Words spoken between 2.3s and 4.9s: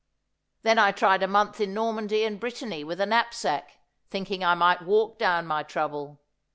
Brittany with a knapsack, thinking I might